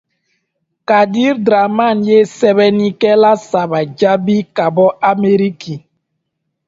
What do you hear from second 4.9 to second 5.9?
Ameriki.